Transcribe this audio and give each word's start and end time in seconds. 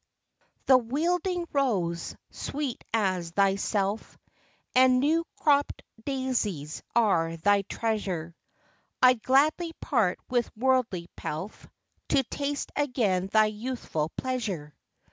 'pHE 0.65 0.77
wilding 0.87 1.47
rose, 1.53 2.15
sweet 2.31 2.83
as 2.91 3.29
thyself, 3.33 4.17
And 4.73 4.99
new 4.99 5.27
cropp'd 5.37 5.83
daisies, 6.03 6.81
are 6.95 7.37
thy 7.37 7.61
treasure; 7.61 8.35
I'd 9.03 9.21
gladly 9.21 9.73
part 9.79 10.17
with 10.27 10.49
worldly 10.57 11.07
pelf, 11.15 11.67
To 12.09 12.23
taste 12.31 12.71
again 12.75 13.27
thy 13.31 13.45
youthful 13.45 14.09
pleasure 14.17 14.73